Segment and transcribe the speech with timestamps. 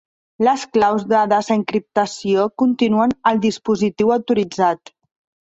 [0.45, 4.95] Les claus de desencriptació continuen al dispositiu autoritzat.